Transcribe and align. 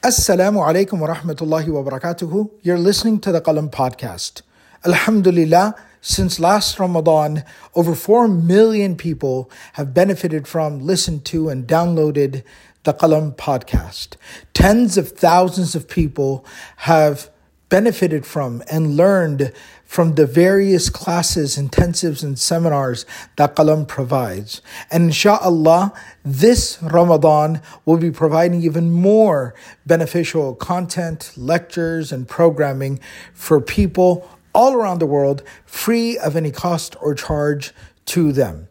Assalamu 0.00 0.64
alaikum 0.64 1.00
wa 1.00 1.08
rahmatullahi 1.08 1.66
wa. 1.70 2.46
You're 2.62 2.78
listening 2.78 3.18
to 3.18 3.32
the 3.32 3.40
Qalam 3.40 3.68
podcast. 3.68 4.42
Alhamdulillah, 4.86 5.74
since 6.00 6.38
last 6.38 6.78
Ramadan, 6.78 7.42
over 7.74 7.96
4 7.96 8.28
million 8.28 8.94
people 8.94 9.50
have 9.72 9.92
benefited 9.92 10.46
from, 10.46 10.78
listened 10.78 11.24
to, 11.24 11.48
and 11.48 11.66
downloaded 11.66 12.44
the 12.84 12.94
Qalam 12.94 13.34
podcast. 13.34 14.14
Tens 14.54 14.96
of 14.96 15.08
thousands 15.08 15.74
of 15.74 15.88
people 15.88 16.46
have 16.76 17.28
benefited 17.68 18.24
from 18.24 18.62
and 18.70 18.96
learned 18.96 19.52
from 19.88 20.16
the 20.16 20.26
various 20.26 20.90
classes, 20.90 21.56
intensives, 21.56 22.22
and 22.22 22.38
seminars 22.38 23.06
that 23.36 23.56
Qalam 23.56 23.88
provides. 23.88 24.60
And 24.90 25.04
inshallah, 25.04 25.94
this 26.22 26.78
Ramadan 26.82 27.62
will 27.86 27.96
be 27.96 28.10
providing 28.10 28.62
even 28.62 28.92
more 28.92 29.54
beneficial 29.86 30.54
content, 30.54 31.32
lectures, 31.38 32.12
and 32.12 32.28
programming 32.28 33.00
for 33.32 33.62
people 33.62 34.28
all 34.54 34.74
around 34.74 34.98
the 34.98 35.06
world, 35.06 35.42
free 35.64 36.18
of 36.18 36.36
any 36.36 36.50
cost 36.50 36.94
or 37.00 37.14
charge 37.14 37.72
to 38.04 38.30
them 38.30 38.68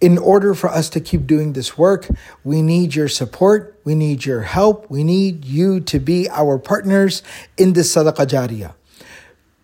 in 0.00 0.18
order 0.18 0.54
for 0.54 0.68
us 0.68 0.88
to 0.90 1.00
keep 1.00 1.26
doing 1.26 1.54
this 1.54 1.78
work, 1.78 2.06
we 2.44 2.60
need 2.60 2.94
your 2.94 3.08
support, 3.08 3.80
we 3.82 3.94
need 3.94 4.24
your 4.24 4.42
help, 4.42 4.90
we 4.90 5.02
need 5.02 5.44
you 5.44 5.80
to 5.80 5.98
be 5.98 6.28
our 6.28 6.58
partners 6.58 7.22
in 7.56 7.72
this 7.72 7.94
sadaqah 7.96 8.26
jariyah. 8.26 8.74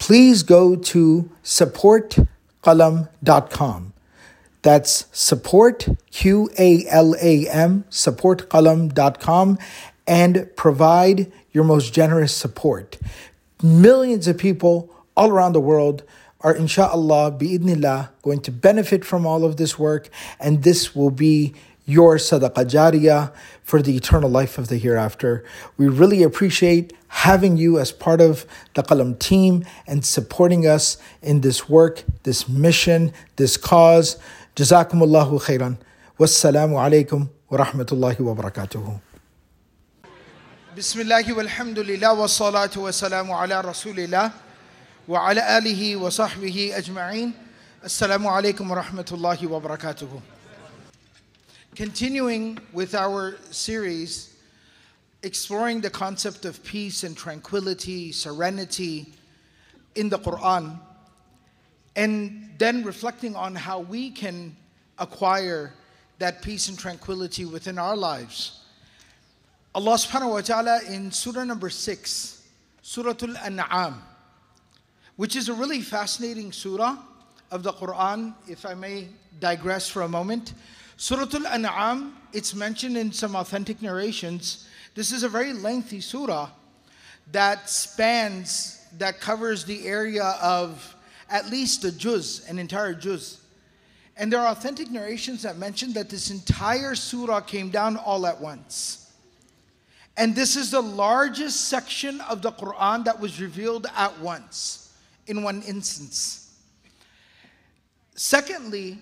Please 0.03 0.43
go 0.43 0.75
to 0.75 1.31
supportqalam.com. 1.45 3.93
That's 4.63 5.07
support, 5.13 5.89
Q 6.11 6.51
A 6.59 6.85
L 6.89 7.15
A 7.23 7.49
M, 7.49 7.85
supportqalam.com, 7.89 9.59
and 10.05 10.51
provide 10.57 11.31
your 11.53 11.63
most 11.63 11.95
generous 11.95 12.35
support. 12.35 12.99
Millions 13.63 14.27
of 14.27 14.39
people 14.39 14.93
all 15.17 15.31
around 15.31 15.53
the 15.53 15.61
world 15.61 16.03
are 16.41 16.53
inshallah 16.53 17.31
bi'idnillah 17.39 18.09
going 18.23 18.41
to 18.41 18.51
benefit 18.51 19.05
from 19.05 19.25
all 19.25 19.45
of 19.45 19.57
this 19.57 19.79
work 19.79 20.09
and 20.41 20.65
this 20.65 20.97
will 20.97 21.13
be 21.13 21.55
your 21.92 22.16
sadaqah 22.18 22.66
jariyah 22.66 23.32
for 23.64 23.82
the 23.82 23.96
eternal 23.96 24.30
life 24.30 24.58
of 24.58 24.68
the 24.68 24.78
hereafter. 24.78 25.44
We 25.78 25.88
really 25.88 26.24
appreciate 26.24 26.94
having 27.08 27.58
you 27.58 27.80
as 27.80 27.92
part 27.92 28.22
of 28.22 28.46
the 28.74 28.84
Qalam 28.84 29.18
team 29.20 29.66
and 29.88 30.06
supporting 30.06 30.68
us 30.68 30.98
in 31.22 31.42
this 31.42 31.70
work, 31.70 32.04
this 32.24 32.50
mission, 32.50 33.14
this 33.38 33.58
cause. 33.58 34.18
Jazakumullahu 34.56 35.40
khairan. 35.42 35.78
Wassalamu 36.20 36.76
alaikum 36.76 37.30
wa 37.50 37.58
rahmatullahi 37.60 38.20
wa 38.20 38.34
barakatuhu. 38.34 39.00
Bismillah 40.76 41.24
walhamdulillah 41.24 42.18
wa 42.18 42.26
salatu 42.26 42.84
wa 42.84 42.90
salamu 42.90 43.40
ala 43.42 43.64
rasulillah. 43.64 44.34
وعلى 45.08 45.58
آله 45.58 45.96
وصحبه 45.96 46.72
أجمعين 46.76 47.32
السلام 47.84 48.28
عليكم 48.28 48.72
ورحمة 48.72 49.06
الله 49.12 49.48
وبركاته 49.48 50.20
Continuing 51.75 52.59
with 52.75 52.95
our 52.95 53.37
series 53.51 54.35
exploring 55.23 55.81
the 55.81 55.89
concept 55.89 56.45
of 56.45 56.63
peace 56.65 57.03
and 57.03 57.17
tranquility, 57.17 58.13
serenity 58.13 59.07
in 59.95 60.11
the 60.11 60.19
Quran 60.19 60.79
and 61.97 62.51
then 62.59 62.85
reflecting 62.85 63.35
on 63.35 63.55
how 63.55 63.81
we 63.81 64.11
can 64.11 64.55
acquire 64.99 65.73
that 66.19 66.43
peace 66.43 66.69
and 66.69 66.79
tranquility 66.79 67.47
within 67.47 67.79
our 67.79 67.97
lives. 67.97 68.61
Allah 69.75 69.95
subhanahu 69.95 70.31
wa 70.31 70.41
ta'ala 70.43 70.81
in 70.89 71.11
surah 71.11 71.45
number 71.45 71.71
6, 71.71 72.49
Surah 72.83 73.15
Al-An'am 73.23 74.03
which 75.17 75.37
is 75.37 75.49
a 75.49 75.55
really 75.55 75.81
fascinating 75.81 76.53
surah 76.53 76.99
of 77.51 77.63
the 77.63 77.73
Quran, 77.73 78.35
if 78.49 78.67
I 78.67 78.75
may 78.75 79.09
digress 79.41 79.89
for 79.89 80.03
a 80.03 80.09
moment. 80.09 80.55
Surah 81.03 81.27
Al 81.35 81.47
An'am, 81.49 82.17
it's 82.33 82.55
mentioned 82.55 82.97
in 82.97 83.11
some 83.11 83.35
authentic 83.35 83.83
narrations. 83.83 84.69
This 84.95 85.11
is 85.11 85.25
a 85.25 85.29
very 85.29 85.53
lengthy 85.53 86.01
surah 86.01 86.49
that 87.33 87.69
spans, 87.69 88.81
that 88.99 89.21
covers 89.21 89.65
the 89.65 89.85
area 89.85 90.23
of 90.41 90.95
at 91.29 91.51
least 91.51 91.83
a 91.85 91.91
juz, 91.91 92.49
an 92.49 92.57
entire 92.57 92.95
juz. 92.95 93.41
And 94.17 94.33
there 94.33 94.39
are 94.39 94.53
authentic 94.53 94.93
narrations 94.93 95.43
that 95.43 95.59
mention 95.59 95.93
that 95.95 96.09
this 96.09 96.31
entire 96.31 96.95
surah 96.95 97.41
came 97.41 97.71
down 97.71 97.97
all 97.97 98.25
at 98.25 98.41
once. 98.41 99.13
And 100.17 100.37
this 100.37 100.55
is 100.55 100.71
the 100.71 100.83
largest 100.83 101.69
section 101.69 102.21
of 102.21 102.43
the 102.43 102.53
Quran 102.53 103.07
that 103.07 103.19
was 103.19 103.41
revealed 103.41 103.89
at 103.97 104.21
once 104.21 104.95
in 105.27 105.43
one 105.43 105.63
instance. 105.63 106.55
Secondly, 108.15 108.99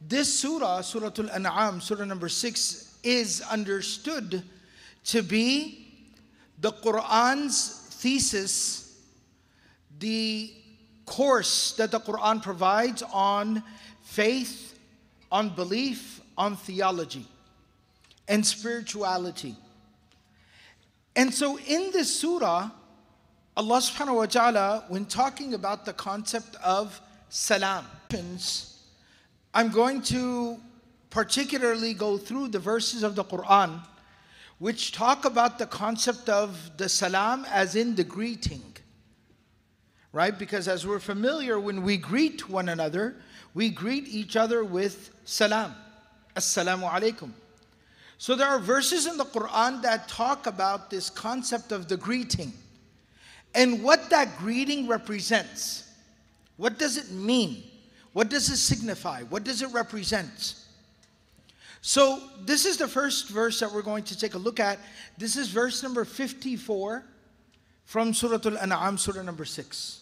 this 0.00 0.40
surah, 0.40 0.80
Surah 0.80 1.10
Al 1.18 1.30
An'am, 1.30 1.80
surah 1.80 2.04
number 2.04 2.28
six, 2.28 2.98
is 3.02 3.42
understood 3.42 4.42
to 5.04 5.22
be 5.22 5.88
the 6.58 6.72
Quran's 6.72 7.88
thesis, 8.00 8.98
the 9.98 10.52
course 11.06 11.72
that 11.72 11.90
the 11.90 12.00
Quran 12.00 12.42
provides 12.42 13.02
on 13.12 13.62
faith, 14.02 14.78
on 15.30 15.50
belief, 15.50 16.20
on 16.36 16.56
theology, 16.56 17.26
and 18.28 18.44
spirituality. 18.44 19.54
And 21.16 21.32
so 21.34 21.58
in 21.58 21.90
this 21.92 22.20
surah, 22.20 22.70
Allah 23.56 23.78
subhanahu 23.78 24.16
wa 24.16 24.26
ta'ala, 24.26 24.84
when 24.88 25.04
talking 25.04 25.54
about 25.54 25.84
the 25.84 25.92
concept 25.92 26.56
of 26.64 27.00
salam, 27.28 27.84
I'm 29.52 29.70
going 29.70 30.02
to 30.02 30.58
particularly 31.10 31.94
go 31.94 32.16
through 32.16 32.48
the 32.48 32.58
verses 32.58 33.02
of 33.02 33.16
the 33.16 33.24
Quran 33.24 33.80
which 34.60 34.92
talk 34.92 35.24
about 35.24 35.58
the 35.58 35.66
concept 35.66 36.28
of 36.28 36.70
the 36.76 36.86
salam 36.86 37.46
as 37.50 37.74
in 37.74 37.94
the 37.94 38.04
greeting. 38.04 38.62
Right? 40.12 40.38
Because 40.38 40.68
as 40.68 40.86
we're 40.86 41.00
familiar, 41.00 41.58
when 41.58 41.82
we 41.82 41.96
greet 41.96 42.48
one 42.48 42.68
another, 42.68 43.16
we 43.54 43.70
greet 43.70 44.06
each 44.06 44.36
other 44.36 44.62
with 44.62 45.10
salam. 45.24 45.74
Assalamu 46.36 46.88
alaikum. 46.90 47.30
So 48.18 48.34
there 48.34 48.48
are 48.48 48.58
verses 48.58 49.06
in 49.06 49.16
the 49.16 49.24
Quran 49.24 49.80
that 49.80 50.08
talk 50.08 50.46
about 50.46 50.90
this 50.90 51.08
concept 51.08 51.72
of 51.72 51.88
the 51.88 51.96
greeting 51.96 52.52
and 53.54 53.82
what 53.82 54.10
that 54.10 54.36
greeting 54.36 54.86
represents. 54.86 55.90
What 56.58 56.78
does 56.78 56.98
it 56.98 57.10
mean? 57.10 57.62
What 58.13 58.29
does 58.29 58.49
it 58.49 58.57
signify? 58.57 59.23
What 59.23 59.43
does 59.43 59.61
it 59.61 59.71
represent? 59.73 60.55
So, 61.81 62.19
this 62.41 62.65
is 62.65 62.77
the 62.77 62.87
first 62.87 63.29
verse 63.29 63.59
that 63.59 63.71
we're 63.71 63.83
going 63.83 64.03
to 64.05 64.17
take 64.17 64.33
a 64.33 64.39
look 64.39 64.59
at. 64.59 64.79
This 65.17 65.35
is 65.35 65.49
verse 65.49 65.83
number 65.83 66.03
54 66.03 67.03
from 67.83 68.13
Surah 68.13 68.39
Al 68.45 68.57
An'am, 68.57 68.97
Surah 68.97 69.21
number 69.21 69.45
6. 69.45 70.01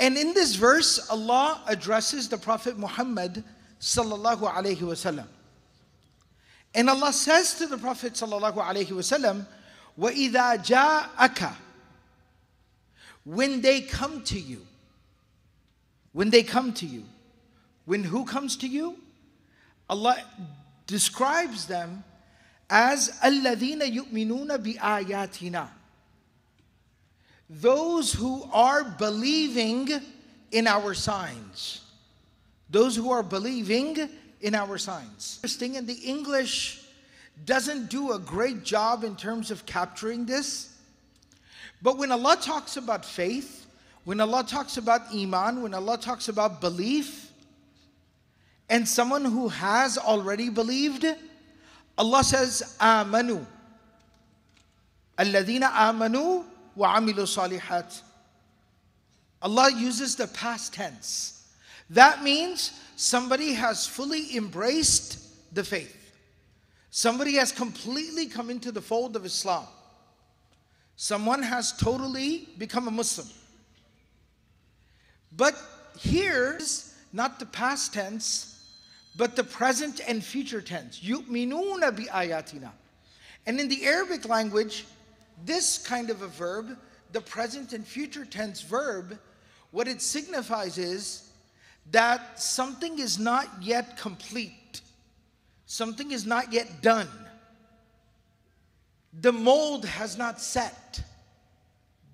And 0.00 0.16
in 0.16 0.34
this 0.34 0.56
verse, 0.56 1.08
Allah 1.10 1.62
addresses 1.68 2.28
the 2.28 2.38
Prophet 2.38 2.76
Muhammad 2.76 3.44
sallallahu 3.80 4.52
alayhi 4.52 4.78
wasallam. 4.78 5.26
And 6.74 6.90
Allah 6.90 7.12
says 7.12 7.54
to 7.54 7.66
the 7.68 7.78
Prophet 7.78 8.14
sallallahu 8.14 8.56
alayhi 8.56 8.88
wasallam, 8.88 9.46
وَإِذَا 9.96 10.66
جَاءَكَ 10.66 11.54
when 13.24 13.60
they 13.60 13.80
come 13.80 14.22
to 14.24 14.38
you. 14.38 14.66
when 16.13 16.29
they 16.29 16.43
come 16.43 16.73
to 16.73 16.85
you. 16.85 17.03
When 17.85 18.03
who 18.03 18.25
comes 18.25 18.57
to 18.57 18.67
you? 18.67 18.97
Allah 19.89 20.17
describes 20.85 21.65
them 21.65 22.03
as 22.69 23.09
alladhina 23.23 23.91
yu'minuna 23.91 24.63
bi 24.63 24.73
ayatina. 24.79 25.67
Those 27.49 28.13
who 28.13 28.47
are 28.53 28.83
believing 28.83 29.89
in 30.51 30.67
our 30.67 30.93
signs. 30.93 31.81
Those 32.69 32.95
who 32.95 33.11
are 33.11 33.23
believing 33.23 33.97
in 34.41 34.53
our 34.53 34.77
signs. 34.77 35.39
Interesting, 35.39 35.77
and 35.77 35.87
the 35.87 35.93
English 35.93 36.83
doesn't 37.45 37.89
do 37.89 38.11
a 38.11 38.19
great 38.19 38.63
job 38.63 39.03
in 39.03 39.15
terms 39.15 39.49
of 39.49 39.65
capturing 39.65 40.25
this. 40.25 40.75
But 41.81 41.97
when 41.97 42.11
Allah 42.11 42.37
talks 42.39 42.77
about 42.77 43.05
faith, 43.05 43.65
when 44.05 44.21
Allah 44.21 44.43
talks 44.43 44.77
about 44.77 45.13
iman, 45.13 45.61
when 45.61 45.73
Allah 45.73 45.97
talks 45.97 46.29
about 46.29 46.61
belief, 46.61 47.31
and 48.69 48.87
someone 48.87 49.25
who 49.25 49.47
has 49.47 49.97
already 49.97 50.49
believed, 50.49 51.05
Allah 51.97 52.23
says, 52.23 52.77
Amanu. 52.79 53.45
Alladina 55.17 55.69
amanu 55.71 56.45
wa 56.75 56.95
amilu 56.95 57.25
salihat. 57.25 58.01
Allah 59.41 59.71
uses 59.71 60.15
the 60.15 60.27
past 60.27 60.73
tense. 60.73 61.47
That 61.89 62.23
means 62.23 62.79
somebody 62.95 63.53
has 63.53 63.85
fully 63.85 64.35
embraced 64.37 65.53
the 65.53 65.63
faith. 65.63 65.95
Somebody 66.91 67.35
has 67.35 67.51
completely 67.51 68.27
come 68.27 68.49
into 68.49 68.71
the 68.71 68.81
fold 68.81 69.15
of 69.15 69.25
Islam. 69.25 69.65
Someone 70.95 71.41
has 71.43 71.73
totally 71.73 72.49
become 72.57 72.87
a 72.87 72.91
Muslim. 72.91 73.27
But 75.35 75.55
here's 75.99 76.93
not 77.13 77.39
the 77.39 77.45
past 77.45 77.93
tense, 77.93 78.63
but 79.15 79.35
the 79.35 79.43
present 79.43 80.01
and 80.07 80.23
future 80.23 80.61
tense. 80.61 80.99
Yu'minuna 81.01 81.95
bi 81.95 82.03
ayatina. 82.25 82.71
And 83.45 83.59
in 83.59 83.67
the 83.67 83.85
Arabic 83.85 84.27
language, 84.27 84.85
this 85.45 85.77
kind 85.77 86.09
of 86.09 86.21
a 86.21 86.27
verb, 86.27 86.77
the 87.11 87.21
present 87.21 87.73
and 87.73 87.85
future 87.85 88.25
tense 88.25 88.61
verb, 88.61 89.17
what 89.71 89.87
it 89.87 90.01
signifies 90.01 90.77
is 90.77 91.29
that 91.91 92.41
something 92.41 92.99
is 92.99 93.17
not 93.17 93.47
yet 93.61 93.97
complete, 93.97 94.81
something 95.65 96.11
is 96.11 96.25
not 96.25 96.53
yet 96.53 96.81
done, 96.81 97.09
the 99.21 99.31
mold 99.31 99.85
has 99.85 100.17
not 100.17 100.39
set, 100.39 101.01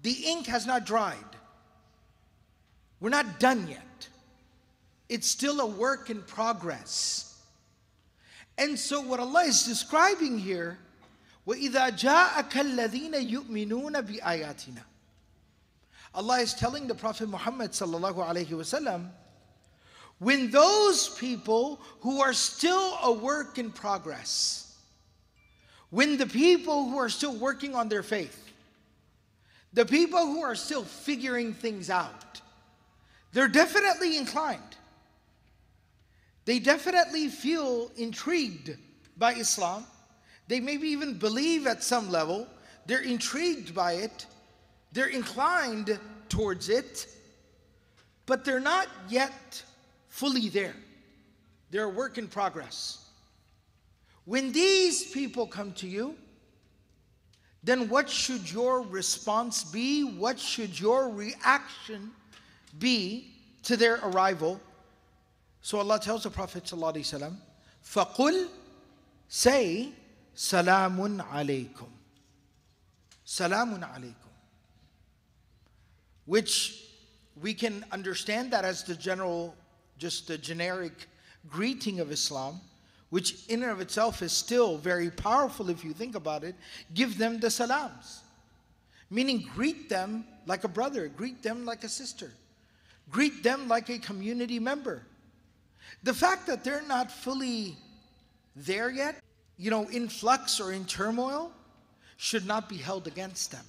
the 0.02 0.14
ink 0.26 0.48
has 0.48 0.66
not 0.66 0.86
dried. 0.86 1.35
We're 3.05 3.11
not 3.11 3.41
done 3.41 3.67
yet. 3.69 4.09
It's 5.09 5.29
still 5.29 5.61
a 5.61 5.67
work 5.67 6.11
in 6.11 6.23
progress. 6.23 7.39
And 8.59 8.79
so, 8.79 9.01
what 9.01 9.21
Allah 9.21 9.45
is 9.45 9.65
describing 9.65 10.39
here, 10.39 10.79
وَإِذَا 11.47 11.99
جَاءَكَ 11.99 12.51
الَّذِينَ 12.51 13.31
يُؤْمِنُونَ 13.31 14.03
بِآيَاتِنَا 14.03 14.83
Allah 16.15 16.41
is 16.41 16.55
telling 16.55 16.87
the 16.87 16.95
Prophet 16.95 17.29
Muhammad 17.29 17.71
sallallahu 17.71 18.17
alaihi 18.17 18.49
wasallam, 18.49 19.11
when 20.19 20.51
those 20.51 21.09
people 21.19 21.81
who 22.01 22.21
are 22.21 22.35
still 22.35 22.99
a 23.03 23.13
work 23.13 23.59
in 23.59 23.71
progress, 23.71 24.77
when 25.89 26.19
the 26.19 26.27
people 26.27 26.89
who 26.89 26.99
are 26.99 27.09
still 27.09 27.35
working 27.35 27.75
on 27.75 27.89
their 27.89 28.03
faith, 28.03 28.53
the 29.73 29.87
people 29.87 30.27
who 30.27 30.43
are 30.43 30.55
still 30.55 30.85
figuring 30.85 31.55
things 31.55 31.89
out, 31.89 32.41
they're 33.36 33.50
definitely 33.50 34.16
inclined. 34.16 34.62
They 36.46 36.58
definitely 36.58 37.28
feel 37.28 37.92
intrigued 37.98 38.78
by 39.18 39.34
Islam. 39.34 39.86
They 40.48 40.62
maybe 40.62 40.88
even 40.88 41.18
believe 41.18 41.68
at 41.68 41.84
some 41.84 42.10
level. 42.10 42.48
They're 42.86 43.04
intrigued 43.04 43.76
by 43.76 43.96
it. 43.96 44.26
They're 44.94 45.08
inclined 45.08 46.00
towards 46.30 46.70
it. 46.70 47.08
But 48.26 48.46
they're 48.46 48.62
not 48.62 48.88
yet 49.10 49.62
fully 50.08 50.48
there. 50.48 50.76
They're 51.72 51.84
a 51.84 51.90
work 51.90 52.18
in 52.18 52.30
progress. 52.30 53.06
When 54.24 54.54
these 54.54 55.12
people 55.12 55.46
come 55.46 55.74
to 55.74 55.88
you, 55.90 56.16
then 57.66 57.90
what 57.90 58.10
should 58.10 58.50
your 58.50 58.82
response 58.82 59.66
be? 59.66 60.06
What 60.06 60.40
should 60.40 60.80
your 60.80 61.10
reaction 61.10 62.12
be, 62.80 63.32
to 63.64 63.78
their 63.78 64.00
arrival. 64.04 64.60
So 65.62 65.80
Allah 65.80 66.00
tells 66.00 66.24
the 66.24 66.30
Prophet 66.30 66.64
ﷺ, 66.64 67.36
فَقُلْ 67.84 68.48
Say, 69.28 69.90
salamun 70.36 71.26
alaykum. 71.30 71.90
Salamun 73.26 73.82
alaykum. 73.82 74.14
Which 76.26 76.84
we 77.42 77.54
can 77.54 77.84
understand 77.92 78.52
that 78.52 78.66
as 78.66 78.84
the 78.84 78.96
general, 78.96 79.56
just 79.98 80.28
the 80.28 80.38
generic 80.38 81.08
greeting 81.50 82.00
of 82.00 82.12
Islam, 82.12 82.62
which 83.10 83.48
in 83.48 83.64
and 83.64 83.72
of 83.72 83.82
itself 83.82 84.22
is 84.22 84.32
still 84.32 84.78
very 84.78 85.10
powerful 85.10 85.70
if 85.70 85.84
you 85.84 85.94
think 85.94 86.16
about 86.16 86.44
it. 86.44 86.56
Give 86.94 87.18
them 87.18 87.40
the 87.40 87.50
salams, 87.50 88.22
meaning 89.10 89.50
greet 89.56 89.90
them 89.90 90.26
like 90.46 90.64
a 90.64 90.68
brother, 90.68 91.08
greet 91.08 91.42
them 91.44 91.66
like 91.66 91.84
a 91.84 91.90
sister. 91.90 92.32
Greet 93.10 93.44
them 93.44 93.68
like 93.68 93.90
a 93.90 94.00
community 94.00 94.60
member. 94.60 95.04
The 96.04 96.14
fact 96.14 96.48
that 96.48 96.64
they're 96.64 96.84
not 96.88 97.12
fully 97.12 97.76
there 98.56 98.90
yet, 98.90 99.22
you 99.58 99.70
know, 99.72 99.88
in 99.90 100.08
flux 100.10 100.60
or 100.60 100.72
in 100.72 100.86
turmoil, 100.86 101.52
should 102.18 102.46
not 102.46 102.70
be 102.70 102.78
held 102.78 103.08
against 103.08 103.52
them. 103.52 103.66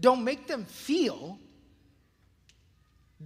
Don't 0.00 0.22
make 0.22 0.46
them 0.46 0.64
feel 0.64 1.38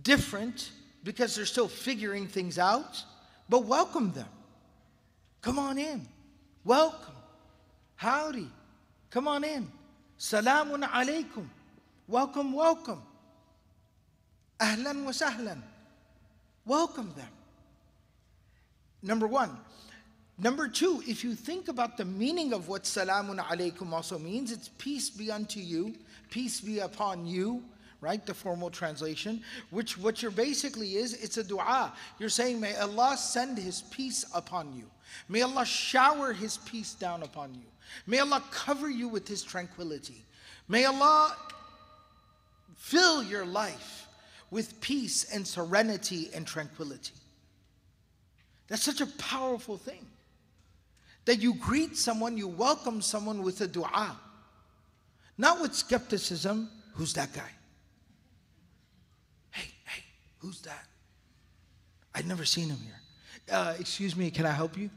different 0.03 0.71
because 1.05 1.37
they're 1.37 1.45
still 1.45 1.69
figuring 1.69 2.27
things 2.27 2.59
out, 2.59 3.03
but 3.49 3.65
welcome 3.65 4.13
them. 4.13 4.29
Come 5.43 5.59
on 5.59 5.79
in. 5.79 6.07
Welcome. 6.65 7.15
Howdy. 7.97 8.49
Come 9.11 9.29
on 9.29 9.45
in. 9.45 9.71
Salamun 10.19 10.89
alaikum. 10.89 11.49
Welcome, 12.07 12.53
welcome. 12.53 13.03
Ahlan 14.63 15.05
wa 15.05 15.11
sahlan. 15.11 15.61
Welcome 16.65 17.13
them. 17.17 17.29
Number 19.03 19.27
one. 19.27 19.51
Number 20.39 20.67
two, 20.69 21.03
if 21.07 21.25
you 21.25 21.35
think 21.35 21.69
about 21.69 21.97
the 21.97 22.05
meaning 22.05 22.53
of 22.53 22.69
what 22.69 22.85
salamun 22.85 23.39
alaykum 23.39 23.93
also 23.93 24.19
means, 24.19 24.51
it's 24.51 24.71
peace 24.79 25.11
be 25.11 25.31
unto 25.31 25.61
you, 25.61 25.95
peace 26.31 26.61
be 26.61 26.79
upon 26.79 27.27
you, 27.27 27.63
right? 28.01 28.25
The 28.25 28.35
formal 28.35 28.71
translation, 28.71 29.43
which 29.71 29.99
what 29.99 30.23
you're 30.23 30.31
basically 30.31 30.97
is, 30.97 31.15
it's 31.15 31.37
a 31.37 31.45
dua. 31.45 31.93
You're 32.19 32.29
saying, 32.29 32.61
may 32.61 32.75
Allah 32.77 33.17
send 33.17 33.59
His 33.59 33.83
peace 33.83 34.25
upon 34.35 34.75
you. 34.75 34.85
May 35.29 35.43
Allah 35.43 35.67
shower 35.67 36.33
His 36.33 36.57
peace 36.59 36.95
down 36.95 37.23
upon 37.23 37.55
you. 37.55 37.67
May 38.07 38.19
Allah 38.19 38.43
cover 38.51 38.89
you 38.89 39.09
with 39.09 39.29
His 39.29 39.43
tranquility. 39.43 40.25
May 40.67 40.85
Allah 40.87 41.37
fill 42.77 43.23
your 43.23 43.45
life 43.45 44.02
with 44.53 44.83
peace 44.83 45.25
and 45.33 45.47
serenity 45.47 46.29
and 46.35 46.47
tranquility. 46.47 47.15
That's 48.69 48.83
such 48.83 49.01
a 49.01 49.07
powerful 49.07 49.79
thing. 49.79 50.07
That 51.25 51.41
you 51.41 51.55
greet 51.55 51.97
someone, 51.97 52.37
you 52.37 52.49
welcome 52.49 53.01
someone 53.01 53.43
with 53.43 53.63
a 53.63 53.67
dua. 53.67 54.15
Not 55.39 55.63
with 55.63 55.75
skepticism, 55.75 56.69
who's 56.93 57.15
that 57.15 57.33
guy? 57.33 57.49
Hey, 59.53 59.69
hey, 59.87 60.03
who's 60.39 60.61
that? 60.61 60.85
I'd 62.15 62.29
never 62.29 62.45
seen 62.45 62.69
him 62.69 62.79
here. 62.85 63.01
Uh, 63.51 63.75
excuse 63.81 64.15
me, 64.15 64.31
can 64.31 64.45
I 64.45 64.53
help 64.53 64.77
you? 64.77 64.91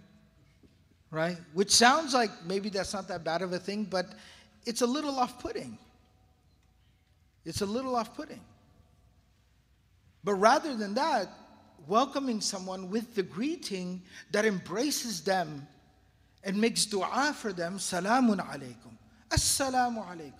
Right? 1.12 1.38
Which 1.54 1.72
sounds 1.72 2.14
like 2.14 2.30
maybe 2.46 2.68
that's 2.68 2.94
not 2.94 3.08
that 3.08 3.24
bad 3.24 3.42
of 3.42 3.54
a 3.54 3.60
thing, 3.60 3.86
but 3.86 4.08
it's 4.66 4.82
a 4.82 4.88
little 4.88 5.18
off 5.18 5.42
putting. 5.42 5.78
It's 7.46 7.62
a 7.62 7.66
little 7.66 7.96
off 7.96 8.18
putting. 8.18 8.42
But 10.26 10.34
rather 10.34 10.76
than 10.76 10.96
that, 10.96 11.30
welcoming 11.88 12.42
someone 12.42 12.90
with 12.90 13.14
the 13.14 13.22
greeting 13.24 14.02
that 14.32 14.44
embraces 14.44 15.22
them 15.22 15.68
and 16.44 16.60
makes 16.60 16.86
dua 16.86 17.34
for 17.38 17.54
them, 17.54 17.78
Salamun 17.78 18.40
alaykum. 18.40 18.98
Assalamu 19.30 20.04
alaykum. 20.06 20.34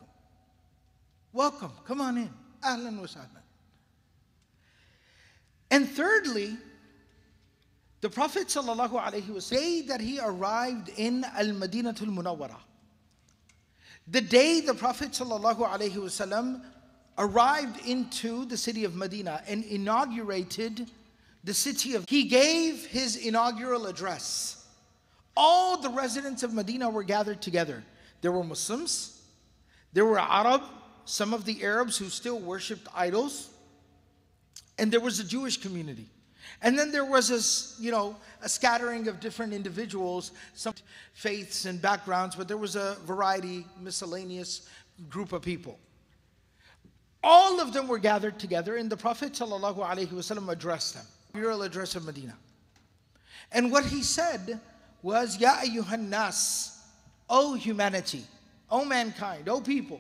Welcome, 1.32 1.72
come 1.86 2.02
on 2.02 2.18
in. 2.18 2.30
Ahlan 2.64 2.98
wa 3.00 3.06
sahlan. 3.06 3.44
And 5.70 5.88
thirdly, 5.88 6.58
the 8.02 8.10
Prophet 8.10 8.48
ﷺ, 8.48 9.42
say 9.42 9.82
that 9.84 10.02
he 10.02 10.20
arrived 10.20 10.90
in 10.98 11.24
Al 11.24 11.48
Madinatul 11.48 12.08
Munawwara. 12.08 12.58
The 14.08 14.22
day 14.22 14.62
the 14.62 14.74
Prophet 14.74 15.10
ﷺ 15.12 16.62
arrived 17.18 17.86
into 17.86 18.46
the 18.46 18.58
city 18.58 18.84
of 18.84 18.96
Medina 18.96 19.42
and 19.48 19.64
inaugurated 19.64 20.90
the 21.44 21.54
city 21.54 21.96
of. 21.96 22.06
He 22.10 22.24
gave 22.26 22.86
his 22.86 23.16
inaugural 23.16 23.88
address. 23.88 24.66
All 25.38 25.82
the 25.82 25.90
residents 25.90 26.44
of 26.44 26.54
Medina 26.54 26.90
were 26.90 27.04
gathered 27.04 27.42
together. 27.42 27.84
There 28.22 28.32
were 28.32 28.44
Muslims, 28.44 29.22
there 29.94 30.06
were 30.06 30.20
Arab, 30.20 30.64
some 31.06 31.34
of 31.34 31.46
the 31.46 31.64
Arabs 31.64 31.98
who 31.98 32.10
still 32.10 32.40
worshipped 32.40 32.88
idols, 32.96 33.50
and 34.78 34.92
there 34.92 35.00
was 35.00 35.20
a 35.20 35.24
Jewish 35.24 35.58
community. 35.58 36.08
And 36.62 36.78
then 36.78 36.92
there 36.92 37.06
was 37.06 37.32
a, 37.32 37.82
you 37.82 37.92
know, 37.92 38.16
a 38.42 38.50
scattering 38.50 39.08
of 39.08 39.20
different 39.20 39.54
individuals, 39.54 40.32
some 40.54 40.74
faiths 41.14 41.66
and 41.66 41.82
backgrounds, 41.82 42.36
but 42.36 42.48
there 42.48 42.58
was 42.58 42.76
a 42.76 42.98
variety, 43.06 43.66
miscellaneous 43.80 44.68
group 45.10 45.34
of 45.34 45.42
people. 45.42 45.78
All 47.28 47.60
of 47.60 47.74
them 47.74 47.88
were 47.88 47.98
gathered 47.98 48.38
together, 48.38 48.76
and 48.76 48.88
the 48.88 48.96
Prophet 48.96 49.34
ﷺ 49.34 50.48
addressed 50.48 50.94
them. 50.94 51.06
Mural 51.34 51.64
address 51.64 51.96
of 51.96 52.06
Medina. 52.06 52.36
And 53.52 53.72
what 53.72 53.84
he 53.84 54.04
said 54.04 54.60
was, 55.02 55.40
Ya 55.40 55.56
ayyuhan 55.56 56.10
nas, 56.10 56.78
O 57.28 57.56
humanity, 57.56 58.24
O 58.70 58.86
mankind, 58.86 59.50
O 59.50 59.60
people. 59.60 60.00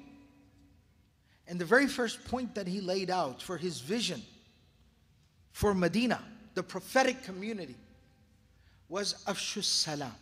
And 1.48 1.58
the 1.58 1.65
very 1.65 1.88
first 1.88 2.24
point 2.25 2.53
that 2.53 2.67
he 2.67 2.79
laid 2.79 3.10
out 3.10 3.41
for 3.41 3.58
his 3.58 3.79
vision 3.79 4.22
for 5.51 5.74
Medina, 5.74 6.22
the 6.53 6.62
prophetic 6.62 7.24
community, 7.24 7.75
was 8.88 9.15
Afshus 9.25 9.63
Salam, 9.63 10.13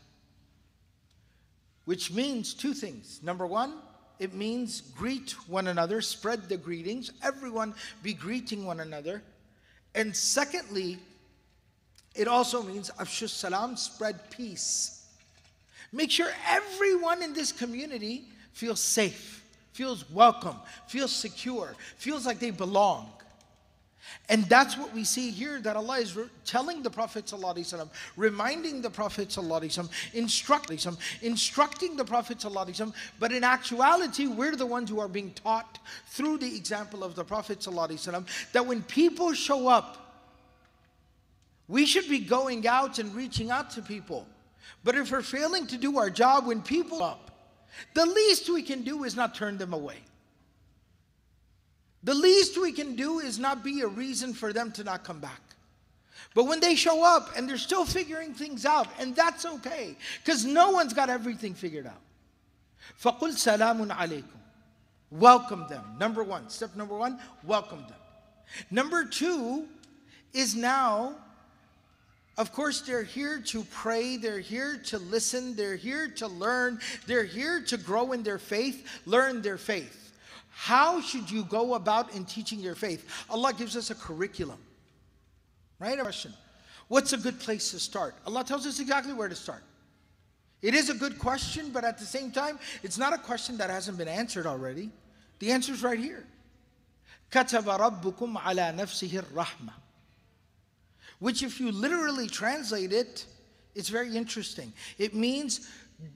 which 1.83 2.13
means 2.13 2.53
two 2.53 2.74
things. 2.74 3.19
Number 3.22 3.45
one, 3.45 3.74
it 4.20 4.34
means 4.34 4.82
greet 4.82 5.32
one 5.48 5.67
another, 5.67 6.01
spread 6.01 6.48
the 6.50 6.58
greetings. 6.58 7.12
Everyone 7.24 7.74
be 8.01 8.13
greeting 8.13 8.65
one 8.65 8.79
another. 8.79 9.22
And 9.96 10.15
secondly, 10.15 10.98
it 12.15 12.27
also 12.27 12.63
means 12.63 12.89
afshu 12.91 13.27
salam, 13.27 13.75
spread 13.75 14.29
peace. 14.29 15.05
Make 15.91 16.12
sure 16.12 16.29
everyone 16.48 17.22
in 17.22 17.34
this 17.34 17.51
community 17.51 18.25
feels 18.51 18.79
safe, 18.79 19.43
feels 19.74 20.10
welcome, 20.10 20.58
feels 20.88 21.13
secure, 21.13 21.75
feels 21.98 22.25
like 22.25 22.39
they 22.39 22.51
belong. 22.51 23.12
And 24.28 24.45
that's 24.45 24.76
what 24.76 24.95
we 24.95 25.04
see 25.04 25.30
here 25.30 25.61
that 25.61 25.76
Allah 25.76 25.99
is 25.99 26.14
re- 26.16 26.28
telling 26.45 26.83
the 26.83 26.90
Prophet, 26.90 27.26
ﷺ, 27.26 27.88
reminding 28.16 28.83
the 28.83 28.90
Prophet, 28.90 29.28
ﷺ, 29.28 29.88
instructing, 30.14 30.78
instructing 31.23 31.97
the 31.97 32.04
Prophet, 32.04 32.38
ﷺ, 32.38 32.92
but 33.18 33.33
in 33.33 33.42
actuality, 33.42 34.26
we're 34.26 34.57
the 34.57 34.66
ones 34.66 34.90
who 34.90 35.00
are 35.00 35.09
being 35.09 35.30
taught 35.33 35.78
through 36.09 36.38
the 36.38 36.57
example 36.57 37.04
of 37.04 37.14
the 37.14 37.25
Prophet, 37.25 37.61
ﷺ, 37.61 38.52
that 38.52 38.66
when 38.66 38.83
people 38.83 39.33
show 39.33 39.68
up, 39.68 40.09
we 41.66 41.85
should 41.85 42.09
be 42.09 42.18
going 42.18 42.66
out 42.66 42.99
and 42.99 43.14
reaching 43.14 43.50
out 43.50 43.71
to 43.73 43.83
people. 43.83 44.26
But 44.85 44.95
if 44.97 45.11
we're 45.11 45.23
failing 45.23 45.66
to 45.68 45.76
do 45.76 45.99
our 45.99 46.11
job 46.11 46.47
when 46.47 46.62
people 46.62 47.02
up, 47.02 47.30
the 47.95 48.07
least 48.07 48.49
we 48.49 48.62
can 48.62 48.83
do 48.83 49.04
is 49.04 49.16
not 49.16 49.35
turn 49.35 49.59
them 49.59 49.73
away. 49.73 49.99
The 52.02 52.14
least 52.14 52.61
we 52.61 52.73
can 52.73 52.95
do 52.95 53.18
is 53.18 53.38
not 53.38 53.64
be 53.64 53.80
a 53.80 53.88
reason 53.88 54.33
for 54.33 54.52
them 54.52 54.71
to 54.73 54.85
not 54.85 55.04
come 55.04 55.21
back. 55.21 55.40
But 56.35 56.45
when 56.45 56.61
they 56.61 56.75
show 56.75 57.04
up 57.04 57.37
and 57.37 57.49
they're 57.49 57.57
still 57.57 57.85
figuring 57.85 58.35
things 58.35 58.64
out, 58.64 58.87
and 59.00 59.16
that's 59.16 59.45
okay, 59.45 59.97
because 60.23 60.45
no 60.45 60.71
one's 60.71 60.92
got 60.92 61.11
everything 61.11 61.54
figured 61.54 61.87
out. 61.87 62.00
فَقُلْ 63.02 63.33
سَلَامٌ 63.35 63.88
عَلَيْكُمْ 63.88 64.25
Welcome 65.11 65.66
them. 65.68 65.83
Number 65.99 66.23
one, 66.23 66.50
step 66.50 66.76
number 66.76 66.97
one, 66.97 67.18
welcome 67.42 67.80
them. 67.80 67.99
Number 68.71 69.04
two 69.04 69.66
is 70.35 70.54
now, 70.54 71.16
of 72.37 72.52
course, 72.52 72.83
they're 72.83 73.02
here 73.02 73.40
to 73.47 73.64
pray, 73.71 74.16
they're 74.18 74.38
here 74.38 74.78
to 74.87 74.99
listen, 74.99 75.57
they're 75.57 75.76
here 75.76 76.09
to 76.16 76.28
learn, 76.28 76.78
they're 77.07 77.25
here 77.25 77.62
to 77.62 77.76
grow 77.78 78.12
in 78.12 78.23
their 78.23 78.38
faith, 78.38 78.87
learn 79.07 79.40
their 79.40 79.59
faith. 79.59 80.01
How 80.52 81.00
should 81.00 81.30
you 81.30 81.45
go 81.45 81.75
about 81.75 82.14
in 82.14 82.25
teaching 82.25 82.59
your 82.59 82.75
faith? 82.75 83.09
Allah 83.30 83.52
gives 83.52 83.76
us 83.76 83.90
a 83.90 83.95
curriculum. 83.95 84.59
Right? 85.78 85.99
A 85.99 86.02
question. 86.02 86.33
What's 86.88 87.12
a 87.12 87.18
good 87.18 87.38
place 87.38 87.71
to 87.71 87.78
start? 87.78 88.14
Allah 88.26 88.45
tells 88.45 88.66
us 88.66 88.80
exactly 88.80 89.12
where 89.12 89.28
to 89.28 89.37
start. 89.37 89.62
It 90.61 90.75
is 90.75 90.90
a 90.90 90.95
good 90.95 91.18
question, 91.18 91.71
but 91.71 91.85
at 91.85 91.99
the 91.99 92.04
same 92.04 92.33
time, 92.33 92.59
it's 92.83 92.99
not 92.99 93.12
a 93.12 93.18
question 93.18 93.57
that 93.59 93.71
hasn't 93.71 93.97
been 93.97 94.09
answered 94.09 94.47
already. 94.47 94.90
The 95.38 95.52
answer 95.52 95.73
is 95.73 95.83
right 95.83 95.99
here. 95.99 96.26
كتب 97.30 97.68
ربكم 97.68 98.38
على 98.38 98.75
نفسه 98.76 99.23
الرحمة. 99.23 99.73
Which, 101.21 101.42
if 101.42 101.61
you 101.61 101.71
literally 101.71 102.26
translate 102.26 102.92
it, 102.92 103.26
it's 103.75 103.88
very 103.88 104.16
interesting. 104.16 104.73
It 104.99 105.14
means 105.14 105.68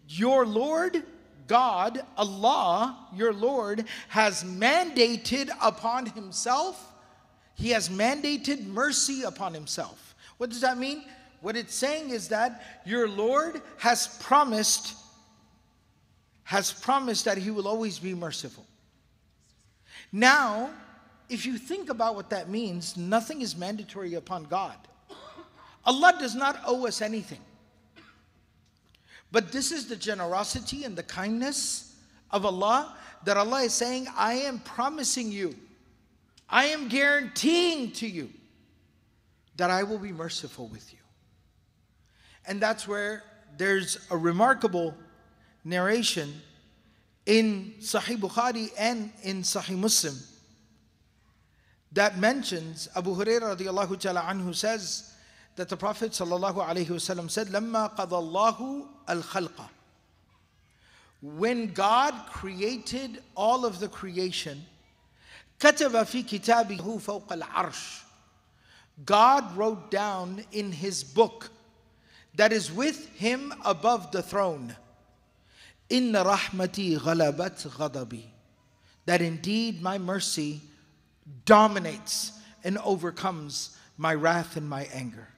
your 0.08 0.46
Lord 0.46 1.02
God, 1.47 2.01
Allah, 2.17 3.07
your 3.15 3.33
Lord, 3.33 3.85
has 4.09 4.43
mandated 4.43 5.49
upon 5.61 6.05
Himself, 6.05 6.93
He 7.55 7.69
has 7.69 7.89
mandated 7.89 8.65
mercy 8.67 9.23
upon 9.23 9.53
Himself. 9.53 10.15
What 10.37 10.49
does 10.49 10.61
that 10.61 10.77
mean? 10.77 11.03
What 11.41 11.55
it's 11.55 11.73
saying 11.73 12.09
is 12.09 12.29
that 12.29 12.63
your 12.85 13.07
Lord 13.07 13.61
has 13.77 14.17
promised, 14.21 14.95
has 16.43 16.71
promised 16.71 17.25
that 17.25 17.37
He 17.37 17.51
will 17.51 17.67
always 17.67 17.99
be 17.99 18.13
merciful. 18.13 18.65
Now, 20.11 20.71
if 21.29 21.45
you 21.45 21.57
think 21.57 21.89
about 21.89 22.15
what 22.15 22.29
that 22.29 22.49
means, 22.49 22.95
nothing 22.97 23.41
is 23.41 23.55
mandatory 23.55 24.13
upon 24.13 24.43
God. 24.45 24.77
Allah 25.85 26.15
does 26.19 26.35
not 26.35 26.59
owe 26.65 26.85
us 26.87 27.01
anything. 27.01 27.39
But 29.31 29.51
this 29.51 29.71
is 29.71 29.87
the 29.87 29.95
generosity 29.95 30.83
and 30.83 30.95
the 30.95 31.03
kindness 31.03 31.95
of 32.31 32.45
Allah 32.45 32.95
that 33.25 33.37
Allah 33.37 33.63
is 33.63 33.73
saying, 33.73 34.07
I 34.15 34.33
am 34.33 34.59
promising 34.59 35.31
you, 35.31 35.55
I 36.49 36.67
am 36.67 36.87
guaranteeing 36.87 37.91
to 37.93 38.07
you 38.07 38.29
that 39.57 39.69
I 39.69 39.83
will 39.83 39.97
be 39.97 40.13
merciful 40.13 40.67
with 40.67 40.93
you. 40.93 40.99
And 42.45 42.61
that's 42.61 42.87
where 42.87 43.23
there's 43.57 43.97
a 44.11 44.17
remarkable 44.17 44.93
narration 45.65 46.41
in 47.25 47.73
Sahih 47.81 48.17
Bukhari 48.17 48.69
and 48.77 49.11
in 49.23 49.41
Sahih 49.41 49.77
Muslim 49.77 50.15
that 51.91 52.17
mentions 52.17 52.87
Abu 52.95 53.15
Hurairah 53.15 53.57
radiallahu 53.57 53.99
ta'ala 53.99 54.21
anhu 54.21 54.53
says, 54.55 55.13
that 55.56 55.68
the 55.68 55.76
Prophet 55.76 56.12
ﷺ 56.12 57.30
said, 57.30 57.48
لَمَّا 57.48 57.96
قَضَى 57.96 58.08
اللَّهُ 58.08 58.86
الْخَلْقَ 59.08 59.68
When 61.20 61.72
God 61.72 62.14
created 62.30 63.22
all 63.34 63.64
of 63.64 63.78
the 63.78 63.88
creation, 63.88 64.64
كتب 65.60 66.02
في 66.04 66.22
كتابه 66.22 66.98
فوق 66.98 67.32
العرش 67.32 68.02
God 69.04 69.56
wrote 69.56 69.90
down 69.90 70.44
in 70.52 70.72
his 70.72 71.04
book 71.04 71.50
that 72.34 72.52
is 72.52 72.72
with 72.72 73.08
him 73.10 73.54
above 73.64 74.10
the 74.10 74.22
throne 74.22 74.74
إن 75.90 76.12
رحمتي 76.12 76.98
غلبت 76.98 77.66
غضبي 77.68 78.24
that 79.06 79.20
indeed 79.20 79.82
my 79.82 79.98
mercy 79.98 80.60
dominates 81.44 82.32
and 82.64 82.78
overcomes 82.78 83.76
my 83.96 84.14
wrath 84.14 84.56
and 84.56 84.68
my 84.68 84.88
anger. 84.92 85.28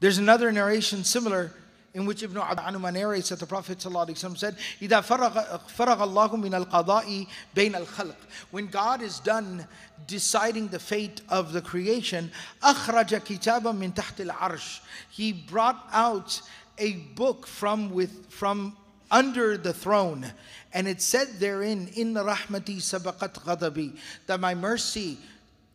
There's 0.00 0.18
another 0.18 0.50
narration 0.50 1.04
similar 1.04 1.52
in 1.94 2.06
which 2.06 2.22
Ibn 2.22 2.40
Anuma 2.40 2.92
narrates 2.92 3.28
that 3.28 3.38
the 3.38 3.46
Prophet 3.46 3.78
ﷺ 3.78 4.38
said, 4.38 4.56
إِذَا 4.80 5.02
فَرَغَ 5.02 5.98
اللَّهُ 5.98 6.30
مِنَ 6.32 6.66
الْقَضَاءِ 6.66 7.26
بَيْنَ 7.54 7.74
الْخَلْقِ 7.74 8.14
When 8.50 8.66
God 8.66 9.02
is 9.02 9.20
done 9.20 9.66
deciding 10.06 10.68
the 10.68 10.78
fate 10.78 11.20
of 11.28 11.52
the 11.52 11.60
creation, 11.60 12.30
أَخْرَجَ 12.62 13.20
كِتَابًا 13.20 13.78
مِنْ 13.78 13.94
تَحْتِ 13.94 14.26
الْعَرْشِ 14.26 14.80
He 15.10 15.32
brought 15.32 15.86
out 15.92 16.40
a 16.78 16.94
book 17.14 17.46
from, 17.46 17.90
with, 17.90 18.30
from 18.30 18.76
under 19.10 19.58
the 19.58 19.74
throne. 19.74 20.32
And 20.72 20.88
it 20.88 21.02
said 21.02 21.28
therein, 21.38 21.88
إِنَّ 21.88 22.14
رَحْمَتِي 22.14 22.78
سَبَقَتْ 22.78 23.44
غَضَبِي 23.44 23.98
That 24.26 24.40
my 24.40 24.54
mercy 24.54 25.18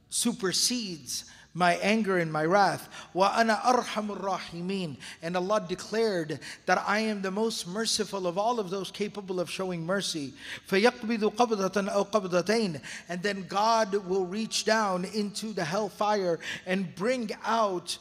supersedes 0.10 1.26
my 1.58 1.76
anger 1.78 2.20
and 2.20 2.32
my 2.32 2.46
wrath. 2.46 2.88
وَأَنَا 3.16 3.64
أَرْحَمُ 3.64 4.16
الرَّاحِمِينَ 4.16 4.98
And 5.24 5.36
Allah 5.36 5.66
declared 5.68 6.40
that 6.68 6.84
I 6.88 7.00
am 7.00 7.24
the 7.24 7.32
most 7.32 7.68
merciful 7.68 8.28
of 8.28 8.38
all 8.38 8.60
of 8.60 8.70
those 8.70 8.92
capable 8.92 9.40
of 9.40 9.50
showing 9.50 9.84
mercy. 9.84 10.34
فَيَقْبِضُ 10.70 11.36
قَبْضَةً 11.36 11.92
أَوْ 11.92 12.12
قَبْضَتَيْنِ 12.12 12.80
And 13.10 13.24
then 13.24 13.46
God 13.48 13.96
will 14.06 14.26
reach 14.26 14.66
down 14.66 15.06
into 15.06 15.52
the 15.52 15.66
hellfire 15.66 16.40
and 16.68 16.94
bring 16.94 17.32
out 17.44 17.98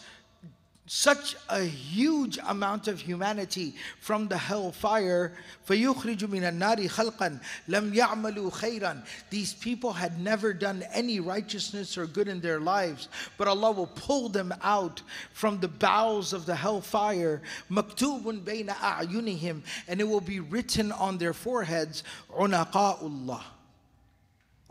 such 0.90 1.34
a 1.48 1.62
huge 1.62 2.38
amount 2.46 2.86
of 2.86 3.00
humanity 3.00 3.74
from 4.00 4.28
the 4.28 4.38
hellfire. 4.38 5.32
فَيُخْرِجُ 5.68 6.18
مِنَ 6.28 6.42
النَّارِ 6.42 6.88
خَلْقًا 6.88 7.40
لَمْ 7.68 7.92
يَعْمَلُوا 7.92 8.52
خَيْرًا 8.52 9.04
These 9.28 9.54
people 9.54 9.92
had 9.92 10.20
never 10.20 10.52
done 10.52 10.84
any 10.92 11.18
righteousness 11.18 11.98
or 11.98 12.06
good 12.06 12.28
in 12.28 12.40
their 12.40 12.60
lives, 12.60 13.08
but 13.36 13.48
Allah 13.48 13.72
will 13.72 13.88
pull 13.88 14.28
them 14.28 14.54
out 14.62 15.02
from 15.32 15.58
the 15.58 15.68
bowels 15.68 16.32
of 16.32 16.46
the 16.46 16.54
hellfire. 16.54 17.42
مَكْتُوبٌ 17.68 18.44
بَيْنَ 18.44 18.68
أَعْيُنِهِمْ 18.68 19.62
And 19.88 20.00
it 20.00 20.04
will 20.04 20.20
be 20.20 20.38
written 20.38 20.92
on 20.92 21.18
their 21.18 21.32
foreheads, 21.32 22.04
عُنَقَاءُ 22.32 23.02
اللَّهِ 23.02 23.42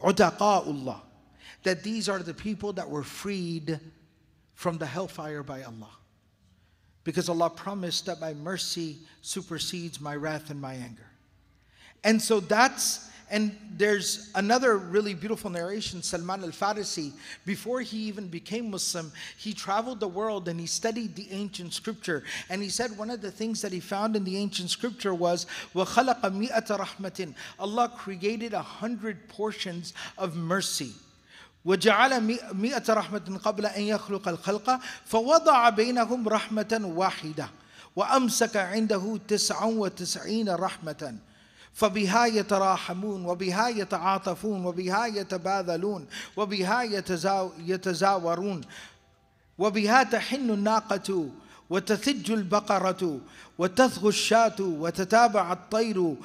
عُتَقَاءُ 0.01 0.65
اللَّهِ 0.65 1.01
That 1.63 1.83
these 1.83 2.07
are 2.07 2.19
the 2.19 2.33
people 2.33 2.71
that 2.73 2.89
were 2.89 3.03
freed 3.03 3.81
from 4.53 4.77
the 4.77 4.85
hellfire 4.85 5.43
by 5.43 5.63
Allah 5.63 5.89
because 7.03 7.29
Allah 7.29 7.49
promised 7.49 8.07
that 8.07 8.19
my 8.19 8.33
mercy 8.33 8.97
supersedes 9.21 10.01
my 10.01 10.15
wrath 10.15 10.49
and 10.49 10.59
my 10.59 10.73
anger. 10.73 11.05
And 12.03 12.21
so 12.21 12.39
that's, 12.39 13.09
and 13.31 13.55
there's 13.77 14.31
another 14.35 14.77
really 14.77 15.13
beautiful 15.13 15.49
narration. 15.49 16.01
Salman 16.01 16.43
al 16.43 16.49
Farisi, 16.49 17.11
before 17.45 17.81
he 17.81 17.97
even 17.97 18.27
became 18.27 18.71
Muslim, 18.71 19.11
he 19.37 19.53
traveled 19.53 19.99
the 19.99 20.07
world 20.07 20.47
and 20.47 20.59
he 20.59 20.65
studied 20.65 21.15
the 21.15 21.27
ancient 21.31 21.73
scripture. 21.73 22.23
And 22.49 22.61
he 22.61 22.69
said 22.69 22.97
one 22.97 23.09
of 23.09 23.21
the 23.21 23.31
things 23.31 23.61
that 23.61 23.71
he 23.71 23.79
found 23.79 24.15
in 24.15 24.23
the 24.23 24.37
ancient 24.37 24.69
scripture 24.69 25.13
was, 25.13 25.45
وَخَلَقَ 25.73 26.21
مِئَةَ 26.21 26.67
رَحْمَةٍ 26.67 27.33
Allah 27.59 27.93
created 27.95 28.53
a 28.53 28.61
hundred 28.61 29.27
portions 29.27 29.93
of 30.17 30.35
mercy. 30.35 30.93
وجعل 31.64 32.38
مئة 32.52 32.94
رحمة 32.94 33.40
قبل 33.44 33.66
أن 33.66 33.82
يخلق 33.82 34.28
الخلق 34.28 34.80
فوضع 35.04 35.68
بينهم 35.68 36.28
رحمة 36.28 36.92
واحدة 36.94 37.48
وأمسك 37.96 38.56
عنده 38.56 39.18
تسعا 39.28 39.64
وتسعين 39.64 40.50
رحمة. 40.50 41.16
فبها 41.74 42.26
يتراحمون 42.26 43.24
وبها 43.24 43.68
يتعاطفون 43.68 44.64
وبها 44.64 45.06
يتباذلون 45.06 46.06
وبها 46.36 46.82
يتزاورون. 47.58 48.60
وبها 49.58 50.02
تحن 50.02 50.50
الناقة 50.50 51.28
وتثج 51.70 52.30
البقرة 52.30 53.20
وتثغ 53.58 54.08
الشاة 54.08 54.56
وتتابع 54.60 55.52
الطير 55.52 56.16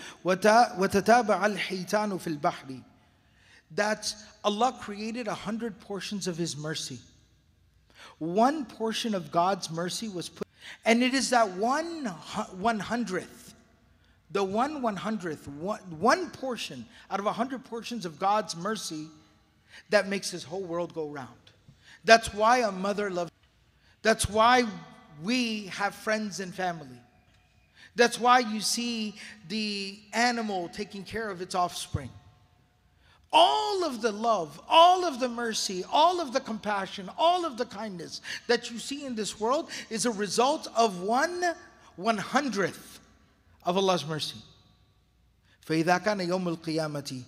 وتتابع 0.80 1.46
الحيتان 1.46 2.18
في 2.18 2.28
البحر. 2.28 2.80
That 3.72 4.14
Allah 4.44 4.78
created 4.80 5.28
a 5.28 5.34
hundred 5.34 5.80
portions 5.80 6.28
of 6.28 6.38
His 6.38 6.56
mercy. 6.56 7.00
One 8.20 8.66
portion 8.66 9.16
of 9.16 9.32
God's 9.32 9.70
mercy 9.72 10.08
was 10.08 10.30
put, 10.30 10.48
and 10.86 11.04
it 11.04 11.14
is 11.14 11.32
that 11.32 11.50
one 11.52 12.06
one 12.06 12.80
hundredth, 12.80 13.54
the 14.32 14.44
one 14.44 14.82
one 14.82 14.96
hundredth, 14.96 15.48
one, 15.48 15.80
one 16.00 16.30
portion 16.30 16.86
out 17.10 17.20
of 17.20 17.26
a 17.26 17.34
hundred 17.34 17.66
portions 17.66 18.06
of 18.06 18.20
God's 18.20 18.56
mercy 18.56 19.08
that 19.90 20.08
makes 20.08 20.32
His 20.32 20.44
whole 20.44 20.64
world 20.64 20.94
go 20.94 21.10
round. 21.10 21.30
That's 22.06 22.34
why 22.34 22.60
a 22.60 22.72
mother 22.72 23.10
loves. 23.10 23.32
That's 24.04 24.30
why 24.30 24.66
we 25.24 25.66
have 25.68 25.96
friends 25.96 26.40
and 26.40 26.54
family. 26.54 27.00
That's 27.96 28.20
why 28.20 28.40
you 28.40 28.62
see 28.62 29.16
the 29.50 29.98
animal 30.14 30.70
taking 30.70 31.04
care 31.04 31.30
of 31.30 31.42
its 31.42 31.56
offspring 31.56 32.12
All 33.85 33.85
of 33.85 34.01
the 34.01 34.13
love, 34.13 34.61
all 34.69 35.05
of 35.05 35.21
the 35.21 35.29
mercy, 35.29 35.85
all 35.93 36.21
of 36.21 36.33
the 36.33 36.41
compassion, 36.41 37.11
all 37.19 37.45
of 37.45 37.57
the 37.57 37.67
kindness 37.67 38.21
that 38.47 38.71
you 38.71 38.79
see 38.79 39.05
in 39.05 39.15
this 39.15 39.39
world 39.39 39.69
is 39.91 40.07
a 40.07 40.11
result 40.11 40.69
of 40.77 41.03
one 41.03 41.45
one 41.97 42.19
hundredth 42.19 43.01
of 43.65 43.77
Allah's 43.77 44.07
mercy. 44.07 44.39
فإذا 45.67 45.99
كان 45.99 46.21
يوم 46.21 46.49
القيامة 46.49 47.23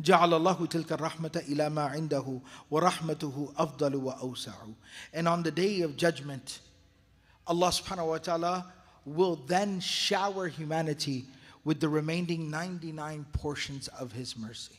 جعل 0.00 0.34
الله 0.34 0.66
تلك 0.66 0.92
الرحمة 0.92 1.42
إلى 1.48 1.70
ما 1.70 1.86
عنده 1.86 2.40
ورحمته 2.70 3.52
أفضل 3.56 3.94
وأوسع. 3.94 4.54
And 5.12 5.26
on 5.26 5.42
the 5.42 5.50
day 5.50 5.80
of 5.80 5.96
judgment, 5.96 6.60
Allah 7.46 7.68
subhanahu 7.68 8.08
wa 8.08 8.18
ta'ala 8.18 8.72
will 9.04 9.36
then 9.36 9.80
shower 9.80 10.48
humanity 10.48 11.24
with 11.64 11.80
the 11.80 11.88
remaining 11.88 12.50
99 12.50 13.26
portions 13.32 13.88
of 13.88 14.12
His 14.12 14.36
mercy. 14.36 14.76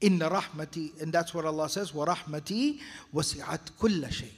Inna 0.00 0.28
rahmati, 0.28 1.00
and 1.00 1.12
that's 1.12 1.32
what 1.32 1.44
Allah 1.44 1.68
says, 1.68 1.94
wa 1.94 2.06
rahmati 2.06 2.80
wasi'at 3.14 3.78
kulla 3.78 4.10
shay. 4.10 4.30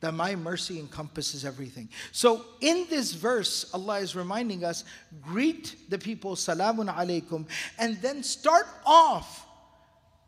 That 0.00 0.12
my 0.14 0.36
mercy 0.36 0.78
encompasses 0.78 1.44
everything. 1.44 1.88
So 2.12 2.44
in 2.60 2.86
this 2.88 3.12
verse, 3.14 3.68
Allah 3.74 3.98
is 3.98 4.14
reminding 4.14 4.64
us, 4.64 4.84
greet 5.22 5.76
the 5.88 5.98
people, 5.98 6.36
salamun 6.36 6.94
alaykum, 6.94 7.46
and 7.78 8.00
then 8.00 8.22
start 8.22 8.66
off 8.86 9.46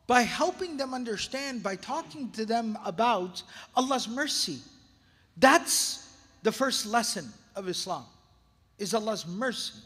by 0.06 0.22
helping 0.22 0.76
them 0.76 0.92
understand, 0.92 1.62
by 1.62 1.76
talking 1.76 2.30
to 2.32 2.44
them 2.44 2.76
about 2.84 3.44
Allah's 3.76 4.08
mercy. 4.08 4.58
That's 5.37 6.08
the 6.42 6.50
first 6.50 6.87
lesson 6.87 7.28
of 7.54 7.68
Islam 7.68 8.04
is 8.76 8.92
Allah's 8.94 9.26
mercy. 9.26 9.78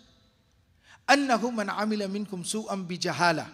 أَنَّهُ 1.08 1.40
مَنْ 1.40 1.68
عَمِلَ 1.68 2.08
مِنْكُمْ 2.08 2.46
سُوءًا 2.46 2.86
بِجَهَالَةٍ 2.88 3.46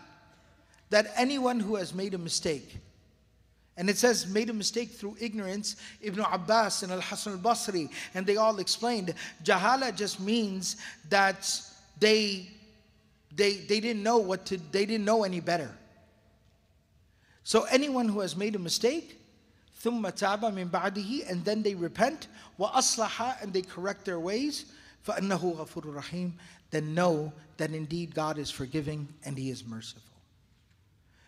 That 0.90 1.12
anyone 1.16 1.61
who 1.61 1.76
has 1.76 1.94
made 1.94 2.14
a 2.14 2.18
mistake, 2.18 2.76
and 3.76 3.88
it 3.88 3.97
says 3.97 4.26
made 4.26 4.50
a 4.50 4.52
mistake 4.52 4.90
through 4.90 5.16
ignorance, 5.20 5.76
Ibn 6.02 6.25
Abbas 6.32 6.82
and 6.82 6.92
Al-Hasan 6.92 7.35
al-Basri, 7.35 7.90
and 8.14 8.26
they 8.26 8.37
all 8.37 8.59
explained, 8.59 9.14
jahala 9.44 9.94
just 9.94 10.20
means 10.20 10.76
that 11.09 11.61
they, 11.99 12.49
they, 13.35 13.54
they 13.54 13.80
didn't 13.80 14.02
know 14.02 14.18
what 14.18 14.47
to, 14.47 14.59
they 14.73 14.85
didn't 14.85 15.04
know 15.04 15.25
any 15.25 15.40
better. 15.40 15.70
So 17.44 17.64
anyone 17.64 18.09
who 18.09 18.20
has 18.20 18.37
made 18.37 18.55
a 18.55 18.59
mistake, 18.59 19.16
ثم 19.83 20.03
تاب 20.11 20.40
من 20.55 20.70
بعده 20.70 21.31
and 21.31 21.44
then 21.44 21.62
they 21.62 21.74
repent 21.74 22.29
وأصلح 22.59 23.42
and 23.42 23.53
they 23.53 23.62
correct 23.62 24.05
their 24.05 24.20
ways 24.20 24.66
فأنه 25.07 25.57
غفور 25.57 25.94
رحيم 25.94 26.33
then 26.70 26.94
know 26.94 27.33
that 27.57 27.70
indeed 27.70 28.14
God 28.14 28.38
is 28.38 28.50
forgiving 28.50 29.09
and 29.24 29.38
He 29.38 29.50
is 29.50 29.64
merciful. 29.64 30.03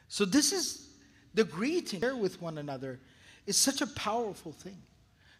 So 0.08 0.26
this 0.26 0.52
is 0.52 0.90
the 1.34 1.44
greeting 1.44 2.20
with 2.20 2.42
one 2.42 2.58
another 2.58 3.00
is 3.46 3.58
such 3.58 3.82
a 3.82 3.88
powerful 3.88 4.52
thing 4.52 4.78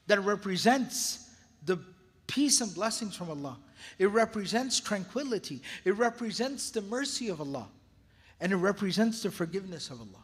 that 0.08 0.20
represents 0.22 1.30
the 1.66 1.80
peace 2.28 2.62
and 2.62 2.74
blessings 2.74 3.16
from 3.16 3.30
Allah. 3.30 3.58
It 4.00 4.08
represents 4.08 4.80
tranquility. 4.80 5.62
It 5.86 5.98
represents 5.98 6.72
the 6.72 6.82
mercy 6.82 7.30
of 7.30 7.42
Allah. 7.42 7.68
And 8.40 8.52
it 8.52 8.58
represents 8.58 9.24
the 9.24 9.32
forgiveness 9.32 9.90
of 9.90 10.00
Allah. 10.00 10.24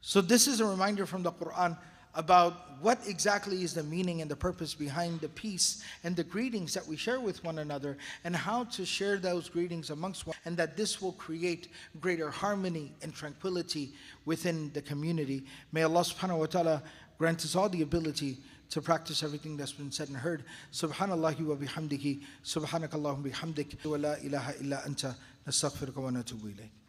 So, 0.00 0.20
this 0.20 0.46
is 0.46 0.60
a 0.60 0.64
reminder 0.64 1.06
from 1.06 1.22
the 1.22 1.32
Quran 1.32 1.76
about 2.16 2.80
what 2.80 2.98
exactly 3.06 3.62
is 3.62 3.74
the 3.74 3.82
meaning 3.82 4.20
and 4.20 4.30
the 4.30 4.36
purpose 4.36 4.74
behind 4.74 5.20
the 5.20 5.28
peace 5.28 5.82
and 6.04 6.16
the 6.16 6.24
greetings 6.24 6.74
that 6.74 6.86
we 6.86 6.96
share 6.96 7.20
with 7.20 7.42
one 7.44 7.58
another 7.58 7.96
and 8.24 8.34
how 8.34 8.64
to 8.64 8.84
share 8.84 9.16
those 9.16 9.48
greetings 9.48 9.90
amongst 9.90 10.26
one 10.26 10.36
and 10.44 10.56
that 10.56 10.76
this 10.76 11.00
will 11.00 11.12
create 11.12 11.68
greater 12.00 12.30
harmony 12.30 12.92
and 13.02 13.14
tranquility 13.14 13.92
within 14.24 14.70
the 14.72 14.82
community. 14.82 15.44
May 15.72 15.82
Allah 15.82 16.00
subhanahu 16.00 16.38
wa 16.38 16.46
ta'ala 16.46 16.82
grant 17.18 17.44
us 17.44 17.56
all 17.56 17.68
the 17.68 17.82
ability 17.82 18.38
to 18.70 18.82
practice 18.82 19.22
everything 19.22 19.56
that's 19.56 19.72
been 19.72 19.92
said 19.92 20.08
and 20.08 20.16
heard. 20.16 20.44
Subhanallah 20.72 21.40
wa 21.40 21.54
bihamdihi, 21.54 22.22
subhanakallahum 22.44 23.22
bihamdik, 23.30 23.84
wa 23.84 23.96
la 23.96 24.14
ilaha 24.22 24.54
illa 24.60 24.82
anta, 24.86 25.14
nastaghfiruka 25.46 25.96
wa 25.96 26.10
natubu 26.10 26.52
ilayk. 26.52 26.85